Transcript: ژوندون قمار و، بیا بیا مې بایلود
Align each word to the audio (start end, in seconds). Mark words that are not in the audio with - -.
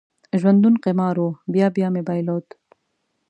ژوندون 0.39 0.75
قمار 0.83 1.17
و، 1.25 1.27
بیا 1.53 1.67
بیا 1.75 1.87
مې 1.93 2.01
بایلود 2.07 2.47